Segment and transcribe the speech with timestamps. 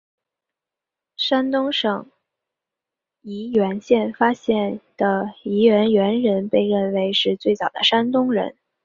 [1.15, 2.09] 山东省
[3.21, 8.57] 沂源县发现的沂源猿人被认为是最早的山东人。